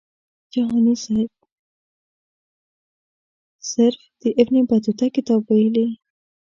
[0.53, 1.31] جهاني سیب
[3.71, 5.87] صرف د ابن بطوطه کتاب ویلی.